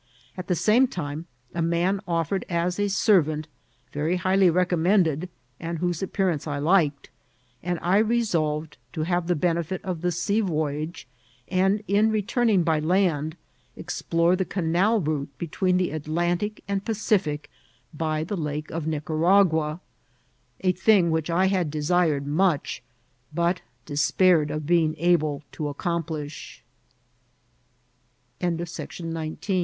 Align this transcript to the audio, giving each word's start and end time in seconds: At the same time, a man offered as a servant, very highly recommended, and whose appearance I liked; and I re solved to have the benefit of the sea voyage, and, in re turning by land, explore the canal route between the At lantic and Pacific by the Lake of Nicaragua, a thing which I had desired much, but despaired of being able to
At 0.35 0.47
the 0.47 0.55
same 0.55 0.87
time, 0.87 1.27
a 1.53 1.61
man 1.61 2.01
offered 2.07 2.43
as 2.49 2.79
a 2.79 2.89
servant, 2.89 3.47
very 3.93 4.15
highly 4.15 4.49
recommended, 4.49 5.29
and 5.59 5.77
whose 5.77 6.01
appearance 6.01 6.47
I 6.47 6.57
liked; 6.57 7.11
and 7.61 7.77
I 7.83 7.99
re 7.99 8.23
solved 8.23 8.77
to 8.93 9.03
have 9.03 9.27
the 9.27 9.35
benefit 9.35 9.79
of 9.85 10.01
the 10.01 10.11
sea 10.11 10.39
voyage, 10.41 11.07
and, 11.49 11.83
in 11.87 12.09
re 12.09 12.23
turning 12.23 12.63
by 12.63 12.79
land, 12.79 13.37
explore 13.75 14.35
the 14.35 14.43
canal 14.43 14.99
route 14.99 15.29
between 15.37 15.77
the 15.77 15.91
At 15.91 16.05
lantic 16.07 16.61
and 16.67 16.83
Pacific 16.83 17.47
by 17.93 18.23
the 18.23 18.35
Lake 18.35 18.71
of 18.71 18.87
Nicaragua, 18.87 19.81
a 20.61 20.71
thing 20.71 21.11
which 21.11 21.29
I 21.29 21.45
had 21.45 21.69
desired 21.69 22.25
much, 22.25 22.81
but 23.35 23.61
despaired 23.85 24.49
of 24.49 24.65
being 24.65 24.95
able 24.97 25.43
to 25.51 25.69